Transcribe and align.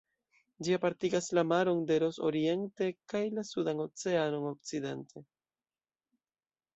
Ĝi 0.67 0.71
apartigas 0.75 1.25
la 1.37 1.41
maron 1.49 1.83
de 1.91 1.97
Ross 2.03 2.17
oriente 2.29 2.87
kaj 3.13 3.21
la 3.39 3.43
Sudan 3.49 3.83
Oceanon 3.85 4.49
okcidente. 4.53 5.23